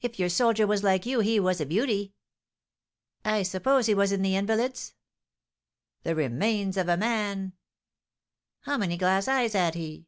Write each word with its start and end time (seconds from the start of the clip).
"If 0.00 0.18
your 0.18 0.30
soldier 0.30 0.66
was 0.66 0.82
like 0.82 1.04
you, 1.04 1.20
he 1.20 1.38
was 1.38 1.60
a 1.60 1.66
beauty!" 1.66 2.14
"I 3.22 3.42
suppose 3.42 3.84
he 3.84 3.92
was 3.92 4.10
in 4.10 4.22
the 4.22 4.34
Invalids?" 4.34 4.94
"The 6.04 6.14
remains 6.14 6.78
of 6.78 6.88
a 6.88 6.96
man" 6.96 7.52
"How 8.62 8.78
many 8.78 8.96
glass 8.96 9.28
eyes 9.28 9.52
had 9.52 9.74
he?" 9.74 10.06